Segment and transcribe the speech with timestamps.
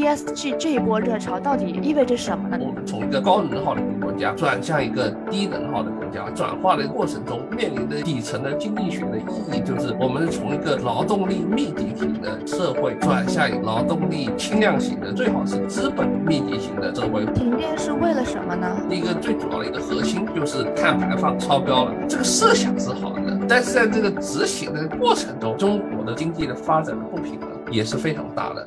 [0.00, 2.56] ESG 这一波热潮到底意味着什么呢？
[2.58, 17.26] 我们从一个高能耗的国家转向一个低能耗的国家，转化的过程中面临的底层的经济学的意义，就是我们从一个劳动力密集型的社会转向一个劳动力轻量型的，最好是资本密集型的社会。
[17.34, 18.80] 停电是为了什么呢？
[18.88, 28.66] 一个最主要的一个核心就是碳排放超标了，这个设想是好的，但是在这个执行的过程中，中国的经济的发展的不平衡也是非常大的。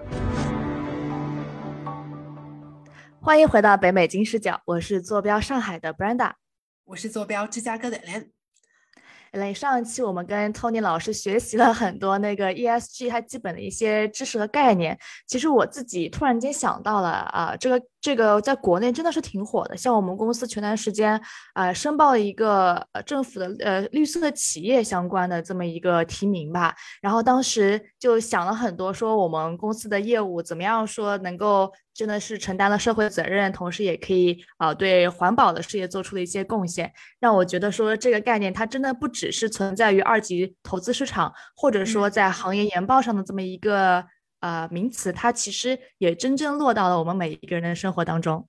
[3.26, 6.34] 欢迎回到北美金视角，我是坐标上海的 Brenda，
[6.84, 8.28] 我是坐标芝加哥的 Len。
[9.32, 15.00] Len，上一期我们跟 Tony 老师学习了很多那个 ESG 它基本的一些知识和概念。
[15.26, 19.78] 其实我自己突然间想到了啊，这个这个在国内真的是挺火的。
[19.78, 21.20] 像我们公司前段时间
[21.54, 31.72] 啊申报了一个呃政府的呃绿色企业相关的这么一个提名吧，然后当时就想了很多，说我们公司的业务怎么样说能够。
[31.96, 44.04] 真的是承担了社会责任，同时也可以啊对环保的事业做出了一些贡献，让我觉得说这个概念它真的不只是存在于二级投资市场，或者说在行业研报上的这么一个
[44.44, 48.48] 呃名词，它其实也真正落到了我们每一个人的生活当中。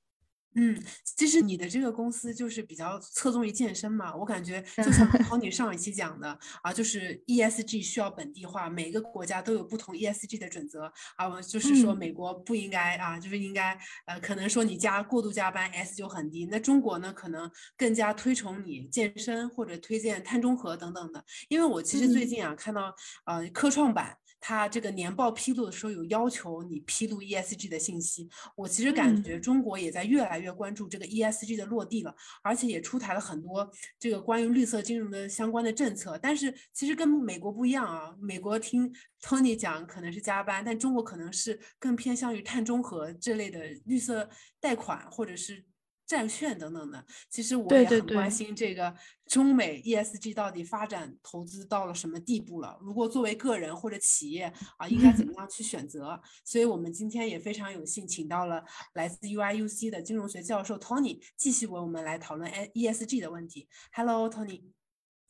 [0.56, 0.80] 嗯，
[1.16, 10.84] 其实你的这个公司就是比较侧重于健身嘛，我感觉就像 Tony 上一期讲的啊，就是 ESG 需要本地化，每个国家都有不同 ESG 的准则
[11.16, 22.94] 啊，就是说美国不应该啊，就是应该呃，可能说你加过度加班 S 就很低，那中国呢可能更加推崇你健身或者推荐碳中和等等的，因为我其实最近啊看到
[23.26, 24.16] 呃科创板。
[24.46, 33.66] 它这个年报披露的时候有要求你披露 ESG 的信息，我其实感觉中国也在越来越关注这个 ESG 的落地了，而且也出台了很多
[33.98, 36.18] 这个关于绿色金融的相关的政策。
[36.18, 44.28] 但是其实跟美国不一样啊，美国听 Tony 讲可能是加班，但中国可能是更偏向于碳中和这类的绿色
[44.60, 45.64] 贷款或者是。
[46.06, 48.94] 债券等等的，其实我也很关心这个
[49.26, 52.78] 中美 ESG 到底发展投资到了什么地步了。
[52.82, 56.20] 如果作为个人或者企业啊，应该怎么 样去选择？
[56.44, 58.62] 所以我们今天也非常有幸请到了
[58.92, 63.68] 来自 UIUC 的金融学教授 Tony，继续为我们来讨论 ESG 的问题。
[63.92, 64.62] Hello，Tony。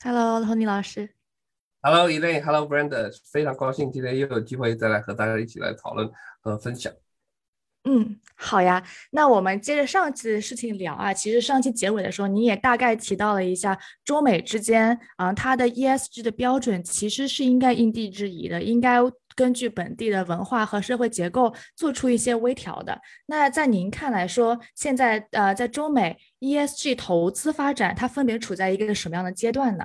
[0.03, 1.15] Hello，Tony 老师。
[1.83, 2.43] Hello，Elaine。
[2.43, 3.11] Hello，Brenda。
[3.31, 6.11] 非常高兴今天又有机会再来和大家一起来讨论
[6.41, 6.93] 和分享。
[7.87, 11.13] 嗯，好呀，那我们接着上期的事情聊啊。
[11.13, 19.01] 其实上期结尾的时候，你也大概提到了一下中美之间啊，它的 ESG 的标准其实是应该因地制宜的，应该
[19.37, 22.99] 根据本地的文化和社会结构做出一些微调的。
[23.27, 29.85] 那在您看来说，现在呃，在中美 ESG 投资发展，它分别处在一个什么样的阶段呢？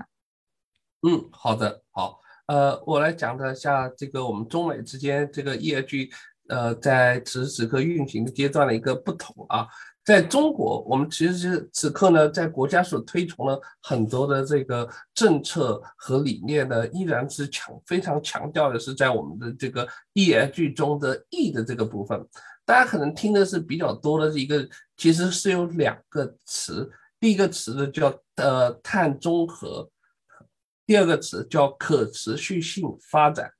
[1.05, 6.09] 嗯，好的，好，呃，我来讲一下这个我们中美之间这个 ESG。
[6.49, 9.67] 呃，在此时此刻运行的阶段的一个不同啊，
[10.03, 22.27] 在中国，我们其实此刻呢，在国家所推崇了很多的这个政策和理念呢，依然是强非常强调的是在我们的这个 ESG 中的 E 的这个部分。
[22.65, 24.67] 大家可能听的是比较多的一个，
[24.97, 26.89] 其实是有两个词，
[27.19, 29.89] 第一个词呢叫呃碳中和，
[30.85, 33.51] 第二个词叫可持续性发展。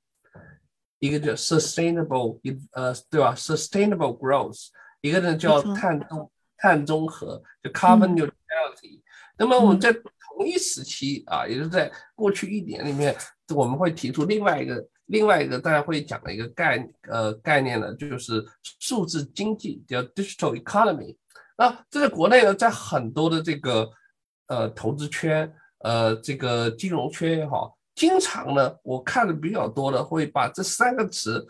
[1.00, 2.40] 一个叫 sustainable，
[2.72, 4.68] 呃，对吧？sustainable growth，
[5.02, 9.02] 一个呢叫碳中碳中和，就 carbon neutrality。
[9.38, 13.16] 那么我们在同一时期啊，也就是在过去一年里面，
[13.56, 18.46] 我们会提出另外一个另外一个大家会讲的一个概呃概念呢，就是
[18.80, 21.16] 数字经济，叫 digital economy。
[21.58, 23.90] 那这在国内呢，在很多的这个
[24.48, 25.50] 呃投资圈，
[25.80, 27.79] 呃这个金融圈也好。
[28.00, 31.46] 经常呢，我看的比较多的会把这三个词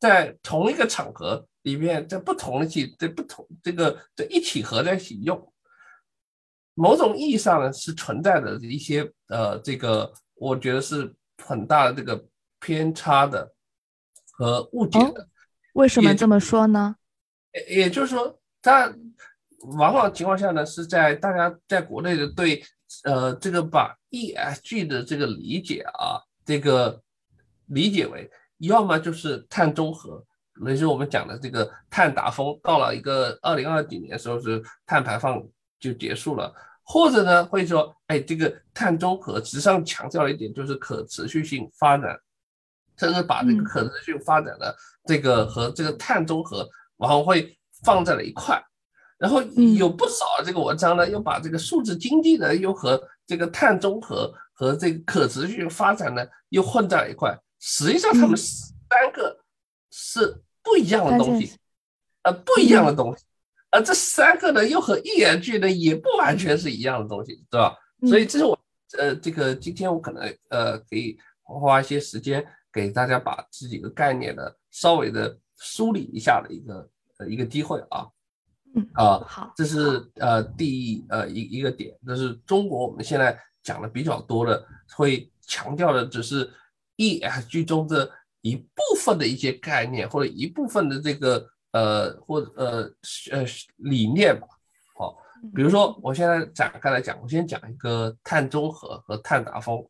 [0.00, 5.52] 在同一个场合里面，在不同的起，在不同这个在一起合在一起用。
[6.72, 11.14] 某种意义上呢，是存在的一些呃，这个我觉得是
[11.44, 12.26] 很大的这个
[12.58, 13.52] 偏差的
[14.32, 15.28] 和误解的。
[15.74, 16.96] 为什么这么说呢？
[17.52, 18.90] 也也就是说，它
[19.78, 22.64] 往往情况下呢，是在大家在国内的对。
[23.04, 27.00] 呃，这个把 ESG 的这个理解啊，这个
[27.66, 30.24] 理解为要么就是碳中和，
[30.66, 35.42] 也就是我们讲的这个碳达峰到了一个二零二几年的时候是碳排放
[35.78, 36.52] 就结束了，
[36.82, 42.18] 或者呢会说，哎，这个碳中和实际上强调了一点就是可持续性发展，
[42.96, 48.62] 甚至把这个可持续发展的这个和这个碳中和然后会放在了一块。
[49.18, 49.42] 然后
[49.78, 57.36] 有不少这个文章呢，又把这个数字经济呢，又和这个碳中和和这个可持续发展呢，又混在了一块。
[57.58, 59.40] 实际上，他们三个
[59.90, 61.52] 是不一样的东西。
[62.22, 63.22] 呃不一样的东西，
[63.70, 67.78] 而这三个呢又和 ESG 呢也不完全是一样的东西，对吧？
[68.08, 68.58] 所以这是我
[68.98, 74.42] 呃这个今天我可能呃可以花一些时间给大家把这几个概念呢
[74.72, 78.08] 稍微的梳理一下的一个呃一个机会啊。
[78.76, 86.52] 嗯啊，好，这是呃第呃一一个点，就是中国我们现在讲的比较多的，会强调的只是
[86.98, 88.10] ESG 中的
[88.42, 92.82] 一部分的一些概念或者一部分的这个呃或呃
[93.32, 93.44] 呃
[93.76, 94.46] 理念吧。
[94.94, 95.16] 好，
[95.54, 99.82] 比如说我现在展开来讲，我先讲一个碳中和和碳达峰。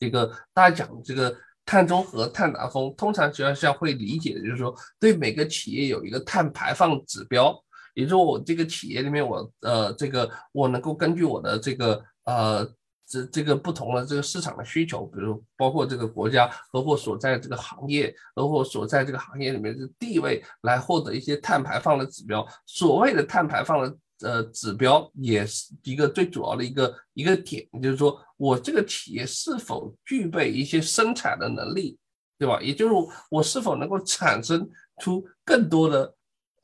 [0.00, 1.32] 这个大家讲这个
[1.64, 7.56] 碳中和、碳达峰，通常实际上会理解的就是说，对每个企业有一个碳排放指标。
[7.94, 12.68] 也就是我这个企业里面，我呃，这个我能够根据我的这个呃，
[13.06, 22.44] 这这个不同的这个市场的需求，比如包括这个国家和或所在这个行业和或所在这个行业里面的地位，来获得一些碳排放的指标。
[22.66, 31.96] 所谓的碳排放的呃指标，也是一个最主要的一个一个点，就是说我这个企业是否具备一些生产的能力，
[32.38, 32.60] 对吧？
[32.60, 32.94] 也就是
[33.30, 34.68] 我是否能够产生
[35.00, 36.12] 出更多的。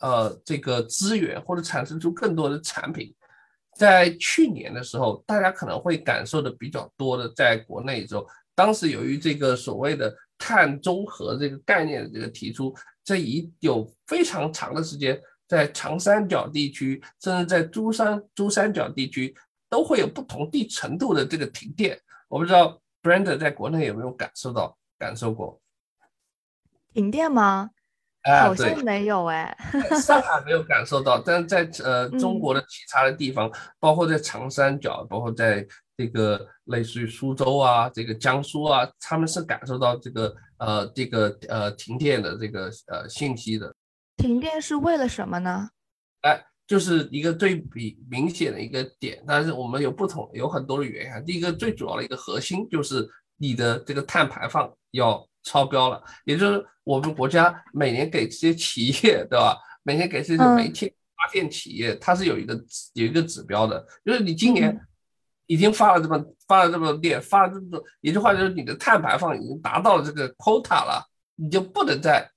[0.01, 3.15] 呃，这个资源或者产生出更多的产品，
[3.77, 12.75] 在去年的时候，大家可能会感受的比较多的，在国内之后，当时由于这个所谓的碳中和这个概念的这个提出，
[13.05, 19.35] 这已有非常长的时间，在长三角地区，甚至在珠三珠三角地区，
[19.69, 22.01] 都会有不同地程度的这个停电。
[22.29, 25.61] 我不知道 Brenda 在国内有没有感受到感受过
[26.93, 27.71] 停电吗？
[28.23, 29.57] 好像没有哎，
[30.03, 43.75] 上海没有感受到，但是在呃中国的其他的地方，包括在长三角，包括在这个类似于苏州啊，这个江苏啊，他们是感受到这个呃这个呃停电的这个呃信息的。
[44.19, 45.71] 停电是为了什么呢？
[46.21, 51.25] 哎，就是一个对比明显的一个点，但是我们有不同有很多的原因。
[51.25, 53.09] 第一个最主要的一个核心就是
[53.39, 55.27] 你的这个碳排放要。
[55.43, 59.57] 超标了，也就是我们国家每年给这些企业，对吧？
[59.85, 62.55] 每年给这些煤气发电企业，它是有一个
[62.95, 64.77] 有一个指标的，就是你今年
[65.47, 71.07] 已经发了这么发了这么多电，发了这么多，也就话就是你的碳排放已经达到了这个 quota 了，
[71.37, 72.29] 你就不能再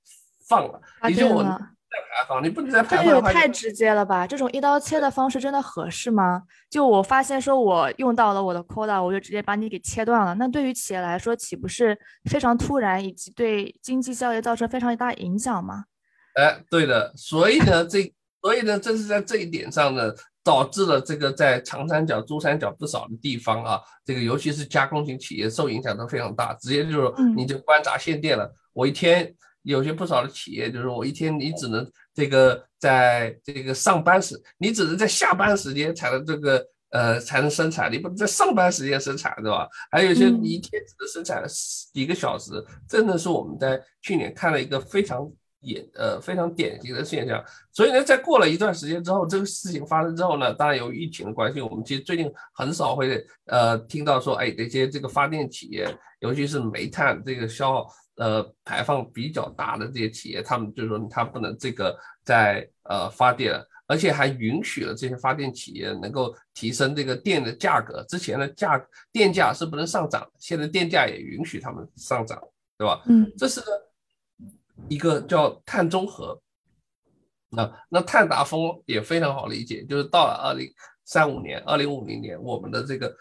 [0.48, 0.80] 放了，
[1.10, 1.44] 也就我。
[1.94, 3.06] 再排放，你不能再排放。
[3.06, 4.26] 这也太直接了吧？
[4.26, 6.42] 这种一刀切的方式真的合适吗？
[6.68, 10.34] 就我发现说，我用到了我的 quota，我就直接把你给切断了。
[10.36, 11.96] 那对于企业来说，岂不是
[12.32, 15.84] 非常突然，以及对经济效益造成非常大影响吗？
[16.34, 17.14] 哎，对的。
[17.16, 18.12] 所以呢，这
[18.42, 20.12] 所以呢，正是在这一点上呢，
[20.44, 28.52] 导致了这个在长三角、珠三角不少的地方啊，这个尤其是加工型企业受影响都非常大，直接就是你就关闸限电了。
[28.74, 29.32] 我一天。
[29.64, 39.68] 有些不少的企业就是我一天你只能这个在这个上班时，你只能在下班时间才能这个呃才能生产，你不能在上班时间生产，对吧？
[39.90, 41.44] 还有一些你一天只能生产
[41.94, 42.52] 几个小时，
[42.88, 45.28] 真的是我们在去年看了一个非常
[45.62, 47.44] 也呃非常典型的现象。
[47.72, 55.88] 所以呢，在过了一段时间之后，这个事情发生之后呢，当然由于疫情的关系，我们其实最近很少会呃听到说，哎，那些这个发电企业，
[56.20, 57.90] 尤其是煤炭这个消耗。
[58.16, 68.04] 呃，排放比较大的这些企业，他们就是说，他不能这个在呃发电了，而且还允许了这些发电企业能够提升这个电的价格。
[68.08, 72.40] 之前的价电价是不能上涨，现在电价也允许他们上涨，
[72.78, 73.02] 对吧？
[73.08, 73.62] 嗯，这是
[74.88, 76.40] 一个叫碳中和。
[77.50, 80.68] 那那碳达峰也非常好理解，就是到了二零
[81.04, 83.16] 三五年、二零五零年，我们的这个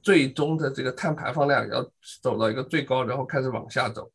[0.00, 1.82] 最终的这个碳排放量要
[2.20, 4.10] 走到一个最高，然后开始往下走。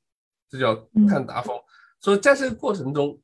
[0.50, 0.74] 这叫
[1.10, 1.54] 碳达峰，
[2.00, 3.20] 所以在这个过程中，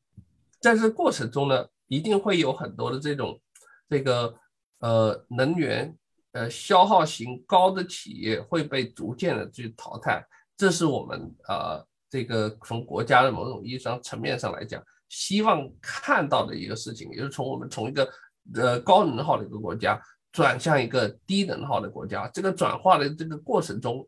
[0.60, 3.39] 在这个过程中呢，一定会有很多的这种
[3.88, 4.36] 这个
[4.80, 5.96] 呃能源
[6.34, 10.22] 呃消耗型高的企业会被逐渐的去淘汰，
[10.58, 18.12] 这是我们呃这个从国家的某种意义上层面上来讲，希望看到的一个事情，也是从我们从一个
[18.56, 19.98] 呃高能耗的一个国家
[20.34, 24.06] 转向一个低能耗的国家，这个转化的这个过程中，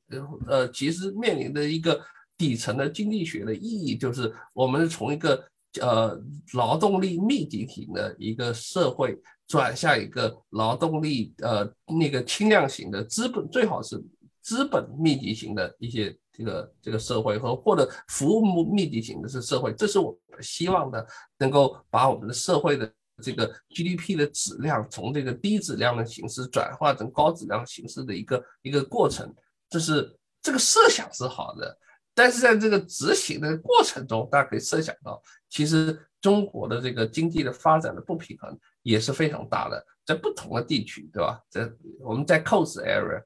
[0.50, 1.98] 呃其实面临的一个。
[2.38, 5.44] 底层的经济学的意义就是，我们从一个
[5.82, 6.22] 呃
[6.54, 11.66] 劳动力密集型的一个社会，转向一个劳动力呃
[12.00, 14.04] 那个轻量型的资本，最好是
[14.42, 22.92] 资本密集型的一些这个这个社会和或者服务密集型的是社会，这是我们希望的，能够把我们的社会的
[23.24, 29.34] 这个 GDP 的质量从这个低质量的形式转化成高质量形式的一个一个过程，
[29.70, 31.78] 这是这个设想是好的。
[32.16, 41.40] 但是在这个执行的过程中，大家可以设想到，其实中国的这个经济的发展的不平衡也是非常大的，在不同的地区，对吧？
[41.50, 41.70] 在
[42.00, 43.22] 我们在 coast area，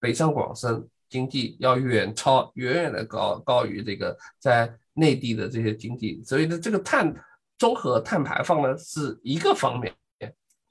[0.00, 7.14] 北上广深经济要远超、远远的高高于这个在内地的这些经济，所以呢，这个碳
[7.58, 9.94] 综合碳排放呢是一个方面，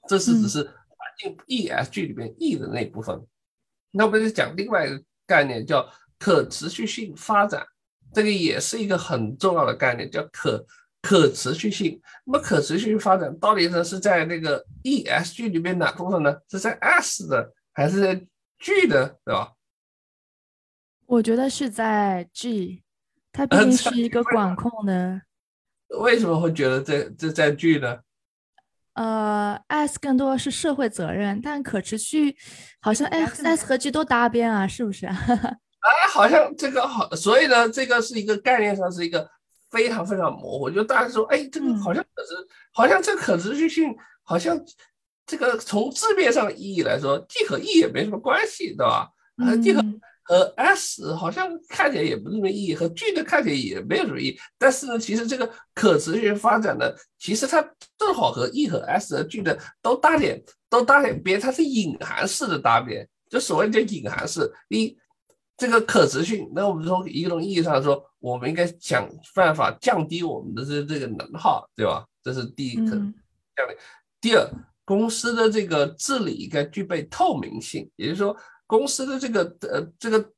[0.06, 0.74] 这是只是环
[1.18, 3.18] 境 ESG 里面 E 的那部分。
[3.92, 5.90] 那我们就讲另外一个概念，叫
[6.20, 7.66] 可持续性发展，
[8.12, 10.64] 这个也是一个很重要的概念，叫可
[11.00, 11.98] 可持续性。
[12.26, 16.36] 那么可持续发展到底呢是在那个 ESG 里面哪部分呢？
[16.50, 18.14] 是在 S 的还是在
[18.58, 19.54] G 的，对吧？
[21.06, 22.82] 我觉得是在 G，
[23.32, 25.22] 它 毕竟是一个管控的。
[25.98, 28.00] 为什么会觉得这这在 G 呢？
[28.92, 32.36] 呃，S 更多是社会责任，但可持续
[32.80, 35.08] 好像 S S 和 G 都搭边啊，是不是？
[35.80, 39.28] 哎，好像这个好，所以呢，这个是一个概念上是一个
[39.70, 40.70] 非常非常模糊。
[40.70, 42.34] 就大家说，哎，这个好像可是，
[42.72, 44.58] 好像这可持续性，好像
[45.26, 49.08] 这个从字面上意义来说，G 和 E 也没什么关系，对吧？
[49.38, 49.82] 呃，G 和
[50.22, 54.38] 和 S 好像看起来也不是什么意义，和 G 的看起来也没有什么意义。
[54.58, 57.60] 但是呢，其实这个可持续发展呢，其实它
[57.98, 64.52] 正好和 E 和 S 和 G 的都搭点，都搭点边，它是隐含式的搭边，就所谓叫隐含式。
[64.68, 64.96] 一，
[65.60, 72.06] 这个可持续，那我们从一种意义上说，我们应该想办法降低我们的这这个能耗，对吧？
[72.22, 73.76] 这是第一个降低。
[74.20, 74.50] 第二，
[74.86, 78.34] 公司的这个治理应该具备透明性，也就是说。
[78.70, 80.30] 公司的这个呃，这个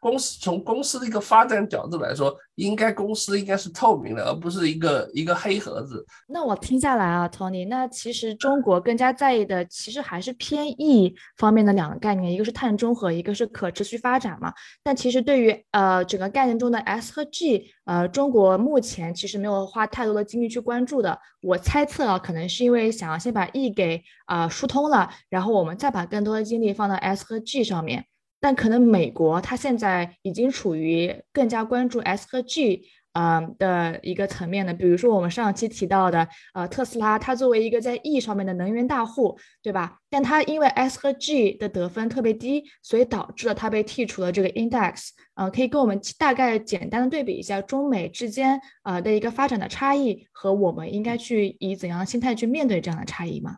[0.00, 6.04] 公司从公司的一个发展角度来说，应该公司应该是透明的，而不是一个一个黑盒子。
[6.28, 14.52] 那我听下来啊，Tony，那其实中国更加在意的，其实还是偏 E 方面的两个概念，一个是碳中和，一个是可持续发展嘛。
[14.82, 21.18] 但其实对于呃整个概念中的 S 和 G，呃，中国目前其实没有花太多的精力去关注的。
[21.42, 28.06] 我猜测啊，可能是因为想要先把 E 给啊疏通了，然后我们再把更多的精力放到 S 和 G 上面。
[28.40, 32.82] 但可能美国它现在已经处于更加关注 S 和 G。
[33.16, 39.98] 呃的一个层面的，比如说我们上期提到的，呃，特斯拉，它作为一个在 E 上面的能源大户，对吧？
[40.10, 45.12] 但它因为 S 和 G 的得分特别低，所以导致了它被剔除了这个 index。
[45.34, 53.56] 呃，可以跟我们大概简单的对比一下中美之间呃的一个发展的差异，和我们应该去以怎样的心态去面对这样的差异吗？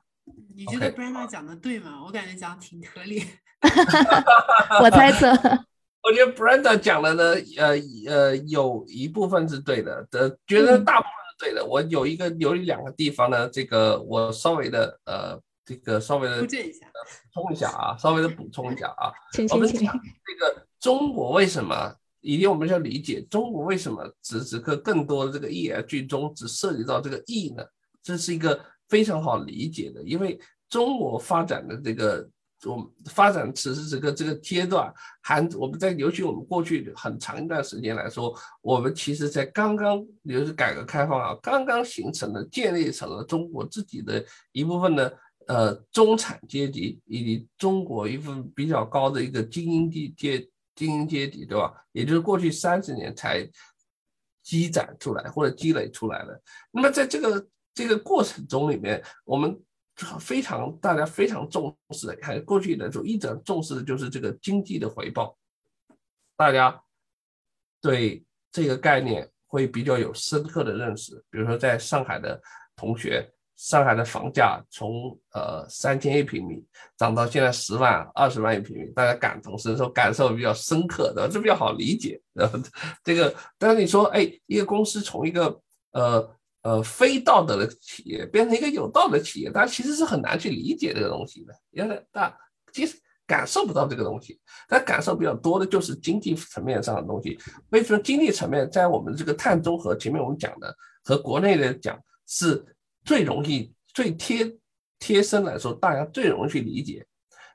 [0.54, 2.04] 你觉得 Brenda 讲的对吗？
[2.06, 3.24] 我感觉讲的挺合理。
[4.82, 5.28] 我猜测。
[6.00, 11.62] 我觉得 Brenda 讲的呢，呃呃，有一部分是对的，的觉得大部分是对的。
[11.66, 16.46] 我有一个有两个地方呢，这个我稍微的呃，这个稍微的补
[17.34, 19.12] 充一下啊，稍微的补充一下啊。
[19.50, 27.62] 我们讲这个中国为什么一定我们要理解中国为什么此时此刻更多的这个 E 剧中只涉及到这个 E 呢？
[28.02, 32.26] 这是一个非常好理解的，因为中国发展的这个。
[32.64, 51.72] 我们发展此时此刻这个阶段，还我们在尤其我们过去很长一段时间来说，我们其实在刚刚，也就是改革开放啊，刚刚形成了、建立成了中国自己的一部分的呃中产阶级，以及中国一部分比较高的一个精英阶阶精英阶级，对吧？
[51.92, 53.48] 也就是过去三十年才
[54.42, 56.42] 积攒出来或者积累出来的。
[56.72, 59.56] 那么在这个这个过程中里面，我们。
[60.20, 65.36] 非常，大家非常重视的，看过去的时候一直重视的就是这个经济的回报，
[66.36, 66.80] 大家
[67.80, 71.20] 对这个概念会比较有深刻的认识。
[71.30, 72.40] 比如说，在上海的
[72.76, 76.64] 同学，上海的房价从呃三千一平米
[76.96, 82.20] 涨到现在十万、二十万一平米，大家感同身受，感受比较深刻的，这比较好理解。
[82.32, 82.56] 然 后
[83.02, 86.37] 这个，但是你说，哎，一个公司从一个呃。
[86.62, 92.36] 呃，非道德的企业变成一个有道德企业，大家其实是很难去理解这个东西的，因为大家
[92.72, 97.38] 其实感受不到这个东西，但感受比较多的就是经济层面上的东西。
[97.70, 101.96] 为什么经济层面在我们这个碳中和前面我们讲的和国内的讲
[102.26, 102.62] 是
[103.04, 104.52] 最容易、最贴
[104.98, 107.06] 贴身来说，大家最容易去理解。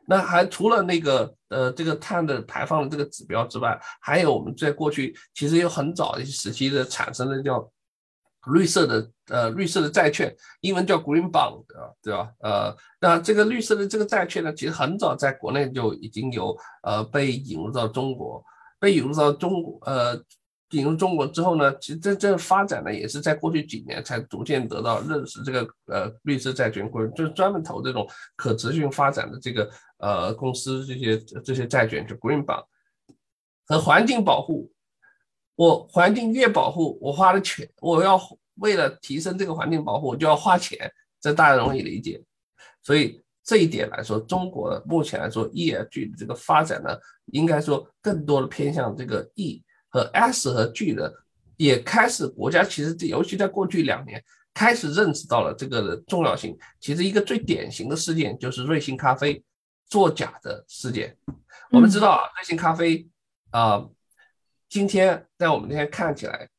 [0.08, 7.70] 那还除了那个呃这个碳的排放的这个指标之外，还有我们在过去其实有很早一些时期的产生的叫。
[8.48, 12.30] 绿色的呃绿色的债券，英文叫 green bond 啊，对吧？
[12.40, 18.44] 呃，那这个绿色的这个债券呢，其实很早在国内就已经有呃被引入到中国，
[18.80, 20.22] 被引入到中国呃
[20.72, 25.42] 引入中国之后呢，其实真正发展呢也是在过去几年才逐渐得到认识。
[25.44, 29.70] 这个呃绿色债券规就是专门投这种可持续发展的这个
[30.00, 32.66] 呃公司这些这些债券，就 green bond
[33.68, 34.70] 和环境保护。
[35.56, 38.20] 我环境越保护，我花的钱，我要
[38.56, 40.92] 为了提升这个环境保护，我就要花钱，
[41.22, 42.22] 这大家容易理解。
[42.82, 46.90] 所以这一点来说，中国目前来说 ESG 的这个发展呢，
[47.28, 51.14] 应该说更多的偏向这个 E 和 S 和 G 的，
[51.58, 56.58] 也开始国家其实尤其在过去两年开始认识到了这个的重要性。
[56.80, 59.44] 其实一个最典型的事件就是瑞幸咖啡
[59.88, 61.16] 作假的事件。
[61.70, 63.08] 我们知道啊，瑞幸咖啡
[63.52, 63.86] 啊。
[64.74, 66.50] 今天在我们这边看起来，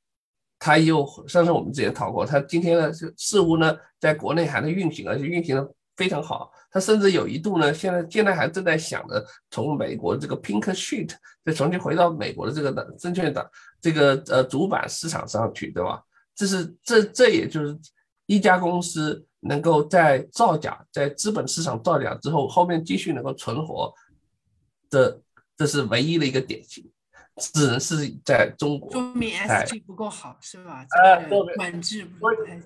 [0.61, 6.53] 它又上次我们之前讨过，它今天呢似乎呢在国内还能运行，而且运行的非常好。
[6.71, 11.13] 它甚至有一度呢，现在现在还正在想着从美国这个 Pink Sheet
[11.45, 16.01] 再重新回到美国的这个的证券的这个呃主板市场上去，对吧？
[16.37, 17.77] 这是这这也就是
[18.27, 23.93] 一家公司能够在造假在资本市场造假之后，后面继续能够存活
[24.89, 25.21] 的，
[25.57, 26.89] 这是唯一的一个典型。
[27.37, 30.87] 只能是在中国，说明 S G 不够好，是吧？
[31.03, 32.61] 呃，管制不太。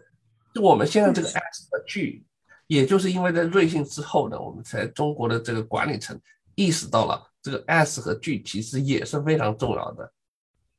[0.54, 2.22] 就我们现在这个 S 和 G，
[2.66, 6.20] 也就是因为在瑞幸之后呢，我们才中国的这个管理层
[6.54, 10.12] 意识到了这个 S 和 G 其实也是非常重要的。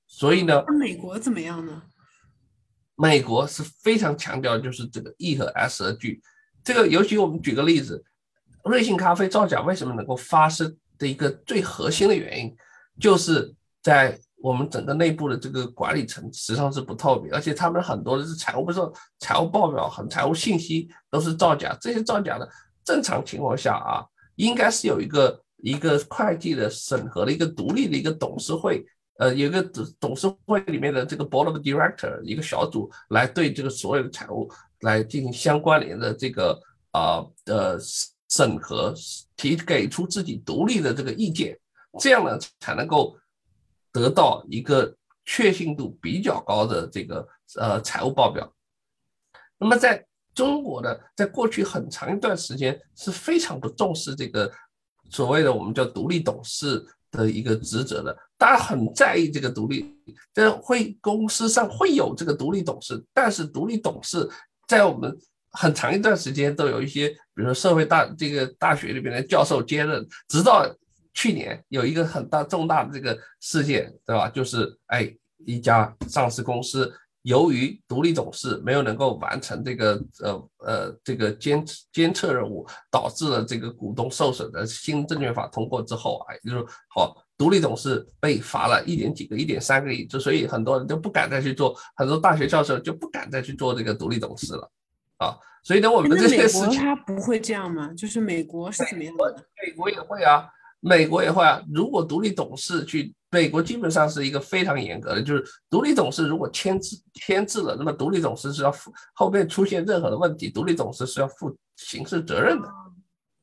[0.05, 1.81] 所以呢，那美国怎么样呢？
[2.95, 6.21] 美国是非常强调就是这个 E 和 S 和 G。
[6.63, 8.03] 这个尤其我们举个例子，
[8.65, 12.55] 瑞幸咖啡造假为什么能够发生的一个最核心的原因，
[12.99, 13.55] 就是。
[13.89, 18.79] 在我们整个内部的这个管理层实际上是不透明，而且他们很多的是财务不是
[19.17, 21.75] 财务报表和财务信息都是造假。
[21.81, 22.47] 这些造假的
[22.85, 24.05] 正常情况下啊，
[24.35, 28.85] 应该是有一个一个会计的审核的一个独立的一个董事会，
[29.17, 29.59] 呃，有个
[29.99, 34.47] 董事会里面的这个 board of director 一个小组来对这个所有的财务
[34.81, 36.55] 来进行相关联的这个
[36.91, 37.79] 啊的
[38.29, 38.93] 审核，
[39.35, 41.57] 提给出自己独立的这个意见，
[41.99, 43.17] 这样呢才能够。
[43.91, 47.27] 得到一个确信度比较高的这个
[47.57, 48.51] 呃财务报表，
[49.57, 54.51] 那么在中国呢，在过去很长一段时间是非常不重视这个
[55.09, 59.95] 所谓的我们叫独立董事的一个职责的，大家很在意这个独立，
[60.33, 64.29] 这会公司上会有这个独立董事，但是独立董事
[64.67, 65.17] 在我们
[65.51, 70.65] 很长一段时间都有一些，比如说社会大这个大学里边的教授兼任，直到。
[71.19, 74.29] 去年有一个很大重大的这个事件，对吧？
[74.29, 75.13] 就是哎，
[75.45, 76.89] 一家上市公司
[77.23, 94.71] 由于独立董事没有能够完成这个呃呃这个监监测任务，导致了这个股东受损的新证券法通过之后啊，就是好独立董事被罚了一点几个、一点三个亿，就所以很多人就不敢再去做，很多大学教授就不敢再去做这个独立董事了
[95.17, 95.35] 啊。
[95.65, 97.91] 所以呢，我们这些事情，他不会这样吗？
[97.93, 99.35] 就是美国是怎么样的？
[99.61, 100.47] 美国也会啊。
[100.79, 112.67] 美国也会啊，如果独立董事去，美国基本上是一个非常严格的，就是独立董事如果签字签字了，那么独立董事是要负后面出现任何的问题，独立董事是要负刑事责任的，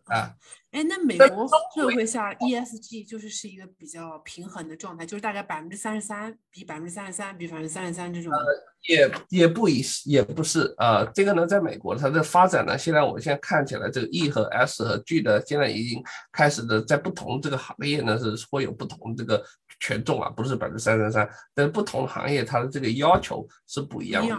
[0.07, 0.35] 啊。
[0.77, 8.31] 哎，那美国社会下 ESG 就是是一个比较平衡的状态，就是大概百分之三十三比百分之三十三比百分之三十三这种。
[8.31, 8.39] 呃，
[8.87, 19.43] 也也不一也不是，呃，这个呢，在美国它的发展呢，现在我们现在看起来，这个 E 和 S 和 G 的现在已经开始的在不同这个行业呢是会有不同这个
[19.81, 24.39] 权重啊，不是百分之三十三，但是不同行业它的这个要求是不一样的。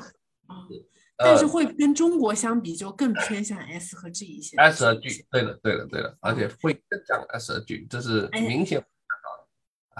[1.17, 4.55] 但是会跟中国相比，就更偏向 S 和 G 一些。
[4.57, 8.85] S 和 G，对的，对的，对的，而且会更像 S 和 G，这是明显。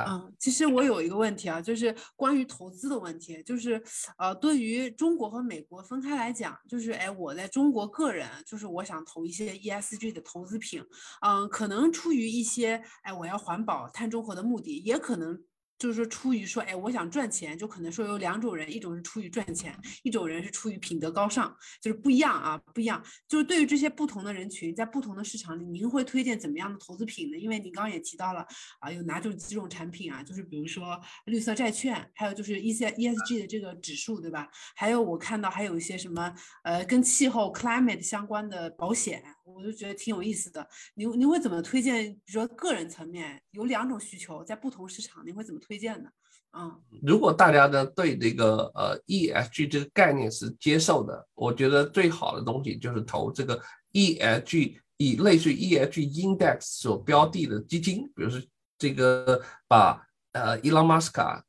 [0.08, 3.82] 嗯，其实我有一个问题啊，就是关于投资的问题，就是
[4.20, 10.84] 呃，对于中国和美国分开来讲，就是哎，我在中国个人，就是我想投一些 ESG 的投资品，
[11.26, 15.42] 嗯，可能出于一些哎，我要环保、碳中和的目的，也可能。
[15.78, 23.04] 就是说，出于说，哎，我想赚钱，就可能说有两种人，一种是出于赚钱，一种人是出于品德高尚，就是不一样啊，不一样。
[23.28, 27.38] 就是对于这些不同的人群，在不同的市场里，您会推荐怎么样的投资品呢？
[27.38, 28.46] 因为您刚刚也提到了
[28.80, 30.24] 啊，有哪种几种产品啊？
[30.24, 34.50] 就是比如说绿色债券，还有就是 E C E S G 的这个指数，对吧？
[34.76, 39.24] 还有我看到还有一些什么呃，跟气候 climate 相关的保险。
[39.54, 42.14] 我就觉得挺有意思的，您您会怎么推荐？
[42.26, 46.10] 比如说个人层面有两种需求，在不同市场，您会怎么推荐呢？
[46.52, 53.62] 嗯，如果大家呢对这个呃 ESG 这个概念是接受的，我觉得最好的东西就是投这个
[53.94, 58.42] ESG 以类似于 ESG index 所标的的基金，比如说
[58.78, 61.44] 这个把呃伊朗马斯卡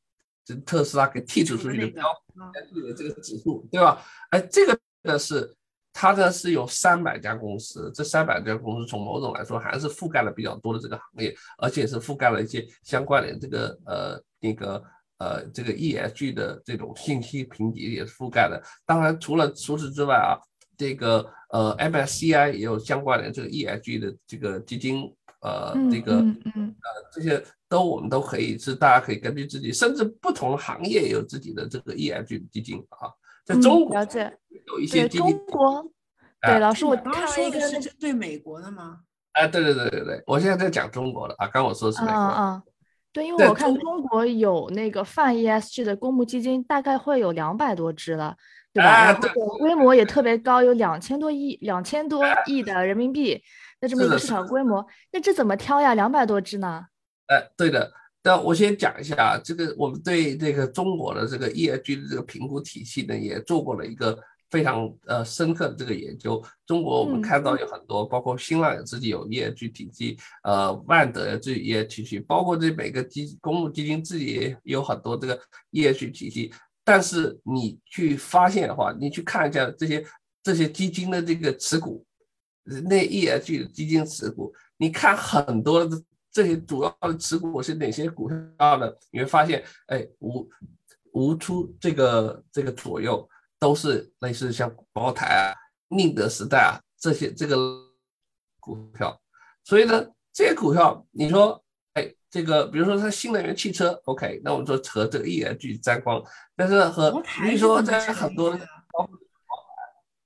[0.44, 2.04] 这特斯拉给剔除出去的标
[2.52, 4.04] 的这个指数，对吧？
[4.30, 5.56] 哎，这个呢是。
[6.00, 14.80] 它呢是有三百家公司，这三百家公司从某种来说还是覆盖了比较多的这个行业，而且是覆盖了一些相关的这个呃那个
[15.18, 18.62] 呃这个 ESG 的这种信息评级也是覆盖的。
[18.86, 20.38] 当然，除了除此之外啊，
[20.76, 33.10] 这个呃 MSCI 也有相关的这个 ESG 的这个基金，呃，这个呃这些都我们都可以是大家可以根据自己，甚至不同行业有自己的这个 ESG 的基金啊。
[33.48, 34.30] 在中国了解
[34.66, 35.26] 有一些基金。
[35.26, 35.90] 中国
[36.42, 38.98] 对老师，我看了一个是针对美国的吗？
[39.32, 42.16] 啊，对对对对对，我现在在讲中国的啊，刚我说的是美国。
[42.16, 42.62] 嗯嗯，
[43.12, 48.36] 对，因为我看中国有那个泛 ESG 的公募基金，大概会有两百多只了，
[48.72, 49.04] 对吧？
[49.06, 53.42] 然后规模也特别高，有两千多亿、两千多亿的人民币
[53.80, 54.86] 的这么一个市场规模。
[55.12, 55.94] 那这怎么挑呀？
[55.94, 56.84] 两百多只呢？
[57.28, 57.90] 哎，对的。
[58.22, 64.18] 那我先讲一下啊，这个我们对这个中国的这个 ESG 的这个评估体系呢，也做过了一个。
[64.50, 75.38] 非常呃深刻的这个研究，中国我们看到有很多，包括新浪自己有 ESG 体系，呃，万德自己也体系，包括这每个基公募基金自己也有很多这个
[75.72, 76.50] ESG 体系。
[76.82, 80.02] 但是你去发现的话，你去看一下这些
[80.42, 82.02] 这些基金的这个持股，
[82.64, 88.92] 那 ESG 的基金持股，你看很多的这些主要的持股是哪些股票呢？
[89.10, 90.48] 你会发现，哎，无
[91.12, 93.28] 无出这个这个左右。
[93.60, 95.50] 都是类似像茅台啊、
[95.88, 97.56] 宁德时代啊这些这个
[98.60, 99.20] 股票，
[99.64, 101.60] 所以呢，这些股票你说，
[101.94, 106.22] 哎，这个比如说它新能源汽车，OK，那我们说和这个 ESG 沾光，
[106.54, 108.60] 但是和你说在很多，对，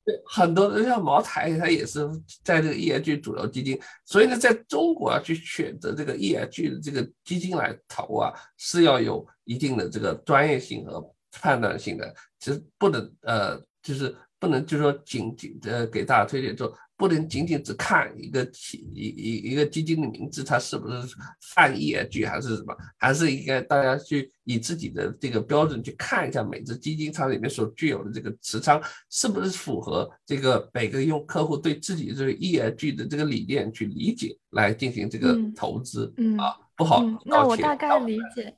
[0.04, 2.00] 对很多的像茅台，它也是
[2.42, 11.02] 在这个 ESG 主流基金，所以呢，在中国要去选择这个 ESG 的这个基金来投啊，是要有一定的这个专业性和。
[11.34, 20.94] 判断性的，其实不能呃，就是不能就是说仅仅的给大家推荐，做不能仅仅只看一个企一一一个基金的名字，它是不是
[21.52, 37.02] 泛 ESG 还是什么，还是应该大家去以自己的这个标准去看一下每只基金它里面所具有的这个持仓是不是符合这个每个用客户对自己这个 ESG 的这个理念去理解来进行这个投资啊，不好。
[37.24, 38.56] 那我大概理解。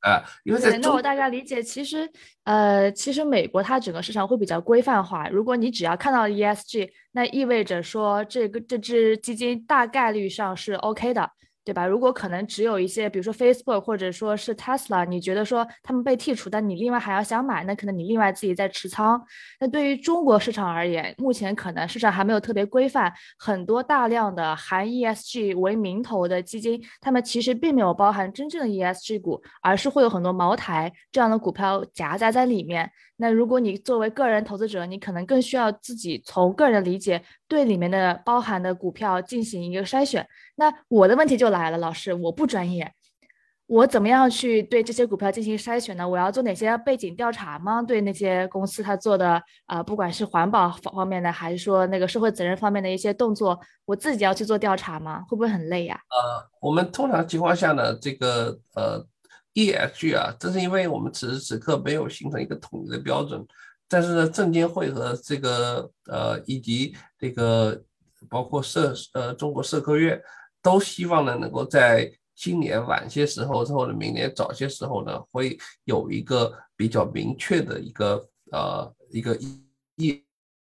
[0.00, 2.10] 啊，因为在那我大概理解，其实，
[2.44, 5.28] 呃，其实美国它整个市场会比较规范化。
[5.28, 11.30] 如果你只要看到 ESG，那意味着说这个这支基金大概率上是 OK 的。
[11.70, 11.86] 对吧？
[11.86, 19.22] 如果可能只有一些，比如说 Facebook 或者说是 Tesla，你觉得说他们被剔除，但你另外还要想买，那可能你另外自己在持仓。
[19.60, 32.90] 那对于中国市场而言，目前可能市场还没有特别规范，很多大量的含 ESG 为名头的基金，他们其实并没有包含真正的 ESG 股，而是会有很多茅台这样的股票夹杂在里面。
[33.16, 40.24] 那如果你作为个人投资者，你可能更需要自己从个人理解对里面的包含的股票进行一个筛选。
[40.54, 42.92] 那我的问题就来了，老师，我不专业，
[43.66, 46.08] 我怎么样去对这些股票进行筛选呢？
[46.08, 47.82] 我要做哪些背景调查吗？
[47.82, 55.24] 对那些公司他做的啊，不管是环保方方面的，还是说那个社会责任方面的一些动作，我自己要去做调查吗？
[55.28, 56.00] 会不会很累呀？
[56.08, 59.04] 呃，我们通常情况下呢，这个呃。
[59.52, 63.44] ESG 啊，正是因为我们此时此刻没有形成一个统一的标准，
[63.88, 67.80] 但是呢，证监会和这个呃以及这个
[68.28, 70.20] 包括社呃中国社科院
[70.62, 79.36] 都希望呢，能够在今年晚些时候，或者明年早些时候呢，会有一个比较明确的一个呃一个
[79.96, 80.24] 依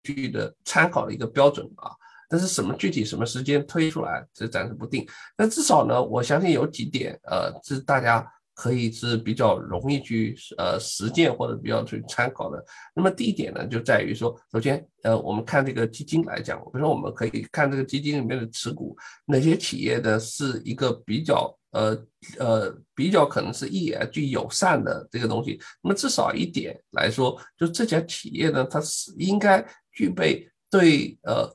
[0.04, 1.92] 据的参考的一个标准啊。
[2.28, 5.08] 但是什么具体什么时间推出来，这暂时不定。
[5.38, 8.26] 那至少呢，我相信有几点呃是大家。
[8.62, 12.64] 可以是比较容易去呃实践或者比较去参考的。
[12.94, 18.96] 那么第一点呢，就在于说，首先呃，我们看这个基金来讲，比如说我们可以看这个基金里面的持股，
[19.26, 22.06] 哪些企业呢是一个比较呃
[22.38, 25.60] 呃比较可能是 ESG 友善的这个东西。
[25.82, 31.52] 那么至少一点来说，就这家企业呢，它是应该具备对呃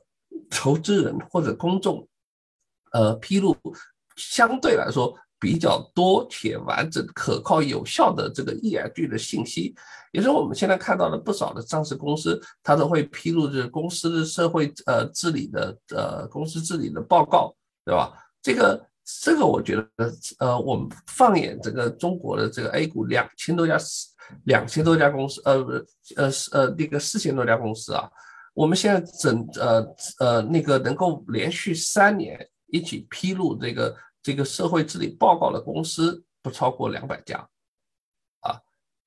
[0.49, 2.05] 投资人或者公众
[2.91, 3.55] 呃披露
[4.17, 5.17] 相对来说。
[5.39, 9.75] 比较多且完整、可靠、有效的这个 ESG 的信息，
[10.11, 18.13] 也是我们现在看到的不少的上市公司，它都会披露这公司的社会呃治理的呃公司治理的报告，对吧？
[18.41, 18.83] 这个
[19.21, 23.77] 这个我觉得呃，我们放眼整个中国的这个 A 股两千多家
[24.45, 25.71] 两千多家公司，呃不
[26.15, 28.09] 呃呃那个四千多家公司啊，
[28.55, 33.95] 我们现在整呃呃那个能够连续三年一起披露这个。
[34.27, 37.47] 这个社会治理报告的公司不超过两百家，
[38.41, 38.59] 啊，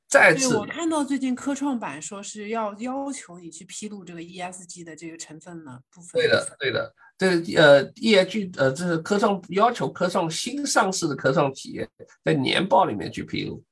[0.09, 6.23] 再次，我看到最近科创板说是要要求你去披露这个 ESG 的这个成分呢部分。
[6.23, 7.27] 对的，对的，这
[7.59, 11.87] 呃 ESG 呃这是科创要求科创新上市的科创企业
[12.25, 13.63] 在年报里面去披露，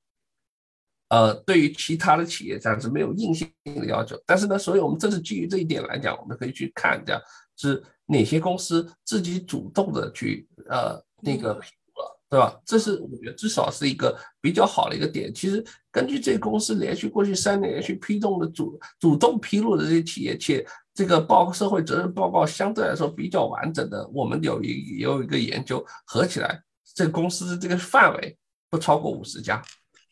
[1.09, 4.23] 呃，对于其他的企业暂时没有硬性的要求。
[4.27, 7.19] 但是呢，所以我们这是基于这一点来讲，我们可以去看一下
[7.57, 11.63] 是哪些公司自己主动的去呃那个了，
[12.29, 12.61] 对吧？
[12.65, 15.33] 这是我觉得至少是一个比较好的一个点。
[15.35, 26.63] 其实根据这公司连续过去三年连续批动的主主动披露的这些企业，且这个报社会责任报告相对来说比较完整的，我们有一有一个研究合起来，
[26.95, 28.37] 这个公司的这个范围
[28.71, 29.63] 不超过五十家。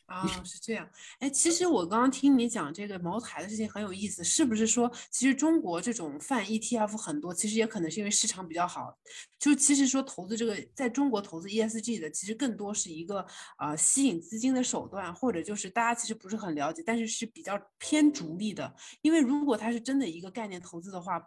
[0.07, 0.89] 啊， 是这样。
[1.19, 8.97] 哎，其实我刚刚听你讲这个茅台的事情很有意思，是不是说，其实中国这种泛 ETF 很多，其实也可能是因为市场比较好。
[9.39, 13.25] 就其实说投资这个，在中国投资 ESG 的，其实更多是一个
[13.57, 18.75] 啊吸引资金的手段，或者就是大家其实不是很了解，但是是比较偏逐利的。
[19.03, 21.23] 因为如果它是真的一个概念投资的话，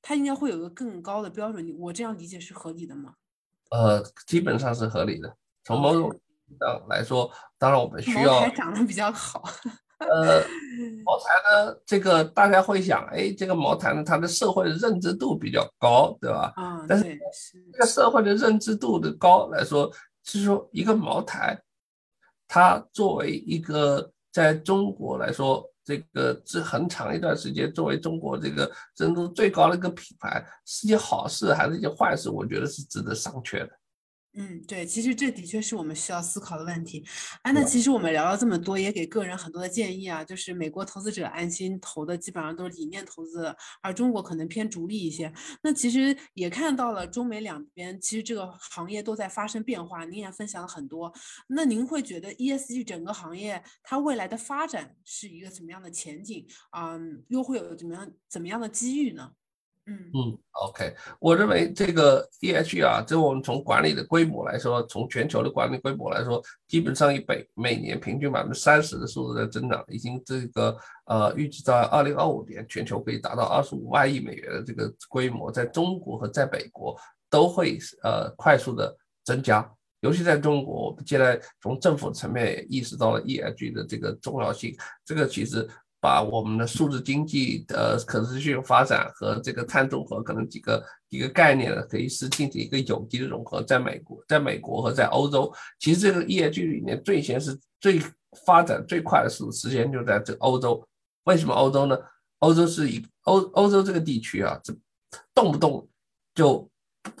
[0.00, 1.62] 它应该会有一个更高的标准。
[1.78, 3.14] 我这样理解是合理的吗？
[3.70, 5.36] 呃，基本上是合理的。
[5.64, 6.20] 从某种
[6.58, 8.40] 上来说，当然我们需要。
[8.40, 9.42] 茅台长得比较好。
[9.98, 10.40] 呃，
[11.04, 16.52] 茅台呢，这个大家会想，哎，这个茅台呢，它的社会的认知度比较高，对吧？
[16.56, 17.04] 啊，但是
[17.72, 19.88] 这个社会的认知度的高来说，
[20.24, 21.56] 是说一个茅台，
[22.48, 32.28] 它作为一个在中国来说，这个是很长一段时间作为中国这个认知度最高的一个品牌，是件好事还是一件坏事？
[32.28, 33.70] 我觉得是值得商榷的。
[34.34, 37.04] 嗯，对，其实这的确是我们需要思考的问题。
[37.42, 40.24] 哎，那其实我们聊了这么多，也给个人很多的建议啊。
[40.24, 45.30] 就是美国投资者安心投的基本上都是理念投资，而中国可能偏逐利一些。
[45.62, 50.06] 那其实也看到了中美两边，其实这个行业都在发生变化。
[50.06, 51.12] 您也分享了很多。
[51.48, 56.46] 那您会觉得 ESG 整个行业它未来的发展是一个什么样的前景？
[56.74, 59.32] 嗯，又会有怎么样怎么样的机遇呢？
[59.86, 59.98] 嗯。
[60.14, 76.96] 嗯，OK，我认为这个 EH 啊，这我们从管理的规模来说，从全球的管理规模来说，基本上以每每年平均百分之三十的速度在增长，已经这个呃预计在二零二五年全球可以达到二十五万亿美元的这个规模，在中国和在美国
[77.28, 79.68] 都会呃快速的增加，
[80.00, 85.68] 尤其在中国，我们现在从政府层面也意识到了 EH 的这个重要性，这个其实。
[86.02, 93.62] 把我们的数字经济的可持续发展和这个碳中和可能几个一个概念呢，可以是进行一个有机的融合。
[93.62, 98.02] 在美国，在美国和在欧洲，其实这个 ESG 里面最先是最
[98.44, 100.84] 发展最快的时时间就在这欧洲。
[101.22, 101.96] 为什么欧洲呢？
[102.40, 104.74] 欧洲是以欧欧洲这个地区啊，这
[105.32, 105.88] 动不动
[106.34, 106.68] 就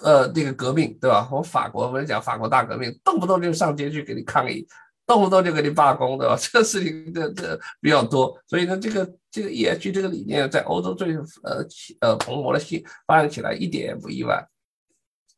[0.02, 1.28] 呃那个革命，对吧？
[1.30, 4.66] 我法国我们讲法国大革命，动不动就上街去给你抗议。
[5.12, 6.34] 动不动就给你罢工，对吧？
[6.40, 11.66] 这个事情这这比较多，所以呢，这个这个 EH 这个理念在欧洲最呃
[12.00, 14.42] 呃蓬勃的起发展起来一点也不意外。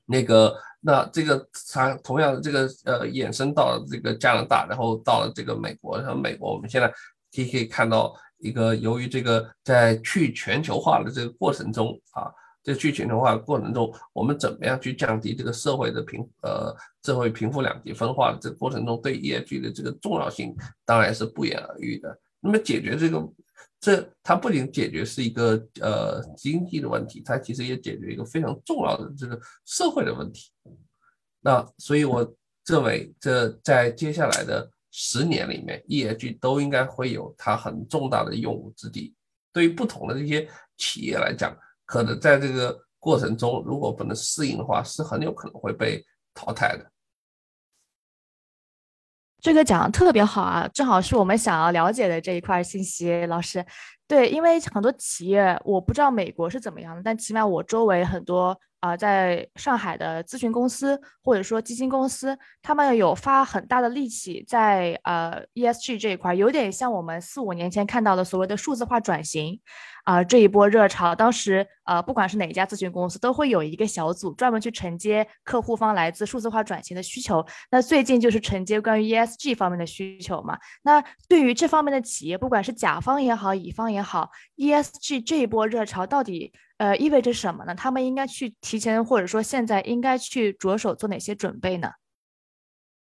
[0.06, 6.86] 那个那这个它同样的这个呃衍生到了这个加拿大，然后到了这个美国，然后美国我们现在
[7.34, 12.30] 可以可以看到一个由于这个在去全球化的这个过程中啊。
[12.64, 22.18] 在去全球化过程中，我们怎么样去降低这个社会的贫呃社会贫富两极分化这过程中对 ESG 的这个重要性，当然是不言而喻的。
[22.40, 23.32] 那么解决这个，
[23.78, 30.50] 这它不仅解决是一个呃经济的问题，它其实也解决一个非常重要的这个社会的问题。
[31.42, 32.34] 那所以我
[32.66, 39.14] 认为，这在接下来的十年里面，ESG 都应该会有它很重大的用武之地。
[39.52, 40.48] 对于不同的这些
[40.78, 41.54] 企业来讲。
[41.84, 46.90] 可能在这个过程中，如果不能适应的话，是很有可能会被淘汰的。
[49.42, 53.26] 这个讲的特别好啊，正好是我们想要了解的这一块信息。
[53.26, 53.62] 老师，
[54.08, 69.58] 对，因为很多企业，我不知道美国是怎么样的，但起码我周围很多啊，在上海的咨询公司或者说基金公司，他们有发很大的力气在呃 ESG 这一块，有点像我们四五年前看到的所谓的数字化转型。
[70.04, 77.42] 啊，这一波热潮，当时呃，不管是哪家咨询公司，都会有一个小组专门去承接客户方来自数字化转型的需求。
[77.70, 80.58] 那最近就是承接关于 ESG 方面的需求嘛。
[80.82, 87.74] 那对于这方面的企业，不管是甲方也好，乙方也好，ESG 这一波热潮到底呃意味着什么呢？
[87.74, 91.90] 他们应该去提前，或者说现在应该去着手做哪些准备呢？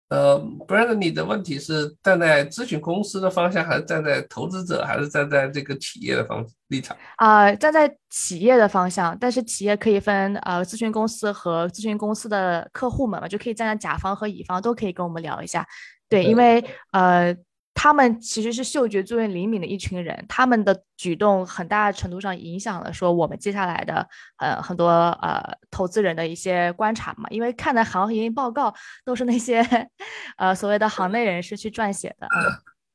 [0.09, 6.95] 呃，Brand，你的问题是站在咨询公司的方向，还是站在投资者，还是站在这个企业的方立场？
[7.17, 15.67] 啊，站在企业的方向，但是企业可以分呃咨询公司和咨询公司的客户们嘛，就可以站在甲方和乙方都可以跟我们聊一下。
[16.07, 17.35] 对，因为呃。
[17.77, 24.07] 他们其实是嗅觉最为灵敏的一群人，他们的举动很大程度上影响了说我们接下来的
[24.37, 24.87] 呃很多
[25.21, 29.61] 呃投资人的一些观察嘛，因为看的行业报告都是那些
[30.37, 32.27] 呃所谓的行内人士去撰写的。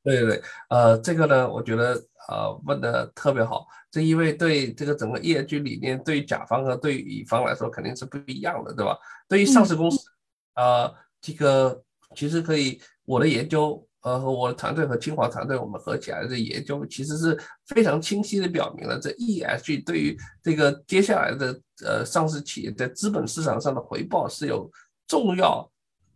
[0.03, 1.93] 对对对，呃，这个呢，我觉得
[2.31, 8.97] 呃问的特别好，这因为对这个整个 ESG 理念，对于甲方和对于乙方来说肯定是不一样的，对吧？
[9.29, 10.11] 对于上市公司，
[10.55, 10.90] 呃，
[11.21, 11.85] 这个
[12.16, 24.71] 其实可以，我的研究，呃，和我的团队和清华团队我们合起来的研究，其实是非常清晰的表明了，这 ESG 对于这个接下来的呃上市企业在资本市场上的回报是有
[25.07, 25.71] 重要。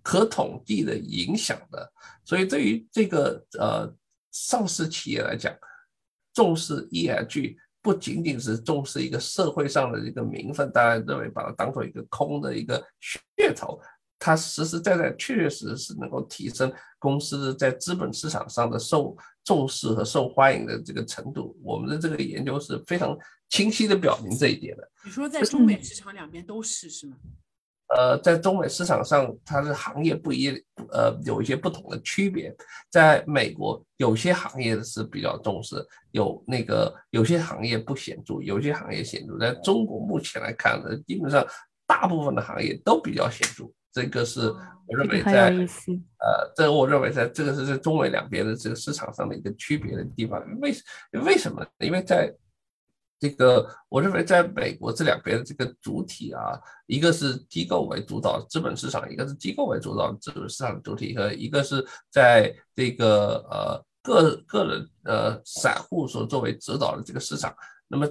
[0.07, 1.91] 可统计的影响的，
[2.27, 3.91] 所以对于这个呃
[4.31, 5.51] 上市企业来讲，
[6.35, 12.79] 重视 ESG 不仅仅是重视一个社会上的一个名分，大家认为把它当做一个空的一个
[13.39, 13.81] 噱头，
[14.25, 21.55] 它实实在在确确实实是能够提升公司在资本市场上的受重视和受欢迎的这个程度。
[21.63, 23.15] 我们的这个研究是非常
[23.51, 24.91] 清晰的表明这一点的。
[25.05, 27.17] 你说在中美市场两边都是是吗？
[27.89, 30.49] 呃，在中美市场上，它的行业不一，
[30.91, 32.51] 呃，有一些不同的区别。
[32.91, 35.77] 在美国，有些行业是比较重视，
[36.13, 39.39] 有那个有些行业不显著，有些行业显著。
[39.39, 41.47] 在中国目前来看呢，基本上
[41.87, 43.71] 大部分的行业都比较显著。
[43.95, 44.53] 这个是
[44.87, 45.51] 我认为在
[46.19, 50.43] 呃，这我认为在这个是在中美两边的这个市场上的一个区别的地方。
[50.61, 50.75] 为
[51.25, 51.65] 为什么？
[51.79, 52.35] 因为在
[53.21, 67.55] 这个我认为，在美国这两边的这个主体啊，一个是机构为主导资本市场，一个是机构为主导资本市场的主体，和一个是在这个呃个个人呃散户所作为指导的这个市场。
[67.87, 68.07] 那么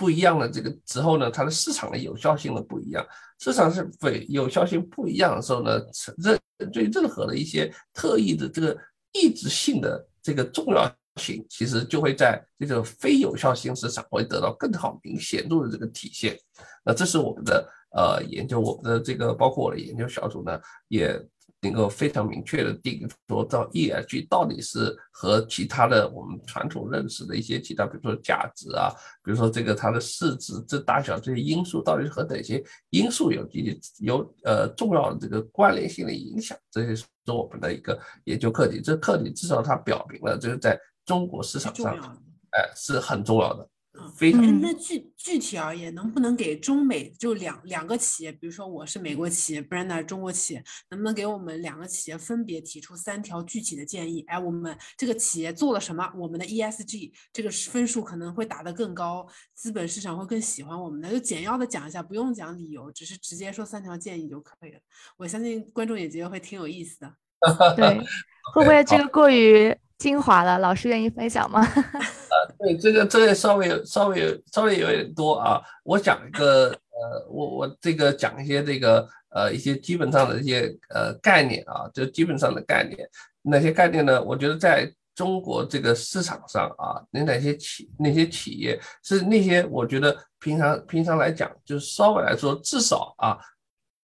[0.00, 3.06] 不一样的这个之后呢，它的市场的有效性的不一样。
[3.38, 5.78] 市场是非有效性不一样的时候呢，
[6.16, 6.40] 任
[6.72, 8.74] 对任何的一些特异的这个
[9.12, 10.90] 抑制性的这个重要。
[11.16, 16.38] 性其实就会在这个非有效性市场会得到更好明显著的这个体现。
[16.82, 20.58] 那这是我们的呃研究，我们的这个包括我的研究小组呢
[20.88, 21.20] 也。
[21.62, 28.88] 能够非常明确的定说到 ESG 到底是和其他的我们传统认识的一些其他，比如说价值啊，
[29.22, 36.56] 比如说这个它的市值这大小这些因素，到底是和哪些因素有有有呃重要的这个关联性的影响？
[36.70, 38.80] 这些是我们的一个研究课题。
[38.80, 41.94] 这课题至少它表明了，就是在中国市场上，
[42.52, 43.68] 哎是很重要的。
[44.16, 44.60] 非常。
[44.60, 54.24] 那具具体而言，能不能给中美就两两个企业，比如说我是美国企业，Brenda 中国企业，能不能给我们两个企业分别提出三条具体的建议？
[54.28, 56.10] 哎，我们这个企业做了什么？
[56.16, 61.10] 我们的 ESG 这个分数可能会打得更高，资本市场会更喜欢我们的。
[61.10, 64.78] 就简要的讲一下，不用讲理由，只是直接说三条建议就可以了。
[65.16, 67.14] 我相信观众也觉得会挺有意思的。
[67.76, 67.98] 对，
[68.54, 69.76] 会不会这个过于？
[70.00, 71.60] 精华了，老师愿意分享吗？
[71.76, 75.60] 呃，对，这个这个稍微稍微稍微有点多啊。
[75.84, 83.06] 我讲一个，呃，我我这个讲一些这个呃一些基本上的一些呃概念啊，就基本上的概念。
[83.42, 84.22] 哪些概念呢？
[84.22, 93.36] 我觉得在中国这个市场上啊，那哪些企那些企业是那些我觉得平常平常来讲，就是稍微来说，至少啊，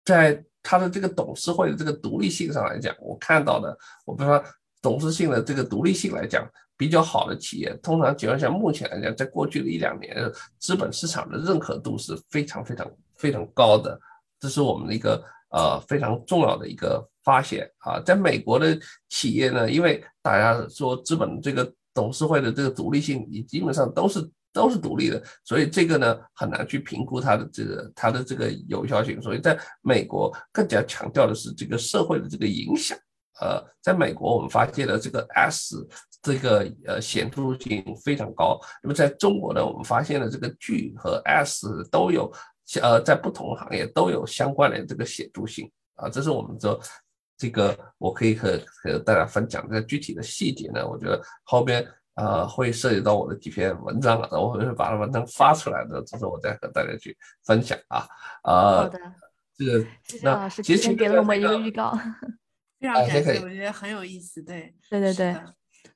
[0.04, 4.44] 在他的这个董事会的这个独立性上来讲，我看到的，我比如说。
[4.85, 10.14] 董事性的这个独立性来讲，比较好的企业，通常情况下，目前来讲，在过去的一两年，
[10.59, 13.99] 资本市场的认可度是非常非常非常高的，
[14.38, 17.99] 这是我们的一个呃非常重要的一个发现啊。
[18.05, 32.99] 在美国的企业呢，因为大家说资本这个董事会的这个独立性，你基本上都是都是独立的，所以这个呢很难去评估它的这个它的这个有效性，所以在美国更加强调的是这个社会的这个影响。
[33.40, 35.77] 呃，在美国，我们发现了这个 S
[36.23, 38.61] 这个呃显著性非常高。
[38.83, 42.33] 那么在中国呢，我们发现了这个 G 和 S 都有，
[42.81, 46.09] 呃，在不同行业都有相关的这个显著性啊。
[46.09, 46.79] 这是我们说
[47.37, 49.68] 这个，我可以和和大家分享。
[49.68, 58.07] 这具体的细节呢，我觉得后边呃会涉及到我的几篇文章了，我会把文章发出来的，这是我再和大家去分享啊。
[58.44, 58.99] 呃，好的，
[59.59, 61.92] 这个谢谢老师提前给了我们一个预告。
[62.85, 64.42] 非常感谢，我觉得很有意思。
[64.42, 65.35] 对，对对对，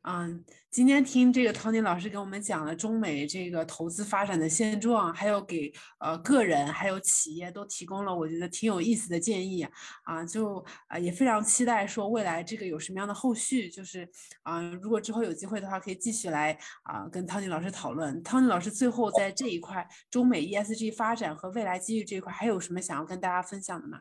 [0.03, 9.67] 嗯，今天听这个 Tony 老师给我们讲了中美这个投资发展的现状，还有给呃个人还有企业都提供了我觉得挺有意思的建议
[10.05, 14.09] 啊，就啊也非常期待说未来这个有什么样的后续，就是
[14.45, 18.23] 啊如果之后有机会的话，可以继续来啊跟 Tony 老师讨论。
[18.23, 24.01] Tony 老师最后在这一块中美 ESG 发展和未来机遇这一块，还有什么想要跟大家分享的吗？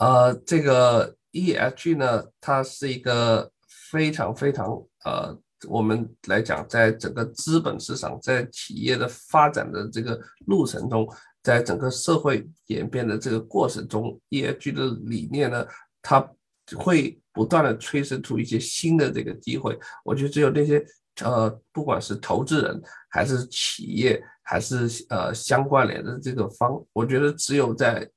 [0.00, 1.16] 呃，这个。
[1.32, 3.48] ESG 呢，它是一个
[3.92, 4.66] 非常非常
[5.04, 5.38] 呃，
[5.68, 11.08] 我们来讲，在整个资本市场，在企业的发展的这个路程中，
[11.40, 15.64] 在整个社会演变的这个过程中，ESG 的理念呢，
[16.02, 16.28] 它
[16.76, 19.78] 会不断的催生出一些新的这个机会。
[20.04, 20.84] 我觉得只有那些
[21.22, 28.10] 呃，不管是投资人还是企业，还是呃相关联的这个方，我觉得只有在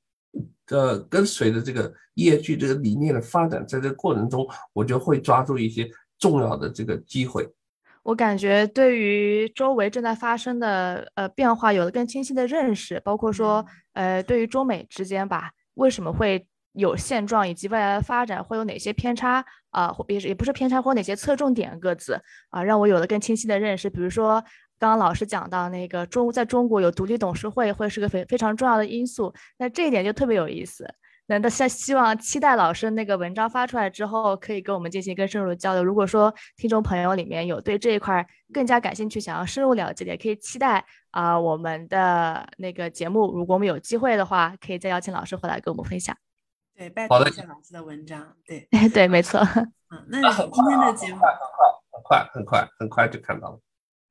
[0.70, 5.88] 呃跟随着这个业绩这个理念的发展，在这个过程中，我就会抓住一些
[6.18, 7.48] 重要的这个机会。
[8.02, 23.88] 我感觉对于周围正在发生的呃变化有了更清晰的认识，包括说呃对于中美之间吧，为什么会有现状，以及未来的发展会有哪些偏差啊，或也也不是偏差，或哪些侧重点各自啊，让我有了更清晰的认识。
[23.88, 24.44] 比如说
[24.78, 30.86] 刚刚老师讲到那个中在中国有独立董事会，会是个非非常重要的因素，那这一点就特别有意思。
[31.26, 35.82] 那那希希望期待老师那个文章发出来之后，可以跟我们进行更深入的交流。
[35.82, 43.32] 如果说听众朋友里面有对这一块更加感兴趣、想要深入了解的，也可以期待啊我们的那个节目。
[43.32, 46.14] 如果我们有机会的话，可以再邀请老师回来跟我们分享。
[46.76, 48.36] 对，拜托一下老师的文章。
[48.44, 49.40] 对， 对，没错。
[49.40, 53.58] 嗯，那今天的节目很快，很快，很快就看到了。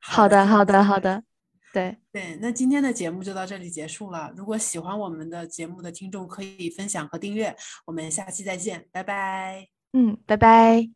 [0.06, 1.24] 好的，好的，好的。
[1.72, 4.32] 对对，那今天的节目就到这里结束了。
[4.38, 7.56] 如果喜欢我们的节目的听众，可以分享和订阅。
[7.86, 9.66] 我们下期再见，拜拜。
[9.93, 10.88] 嗯，拜拜。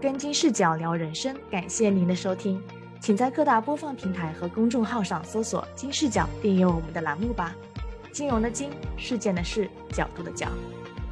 [0.00, 2.60] 跟金视角聊人生，感谢您的收听，
[3.00, 7.54] 请在各大播放平台和公众号上搜索“金视角”，订阅我们的栏目吧。
[8.12, 10.48] 金融的金，事件的事，角度的角，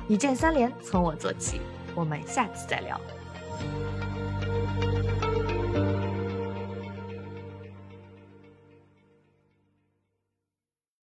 [0.08, 1.60] 一键三连，从我做起。
[1.94, 3.00] 我们下次再聊。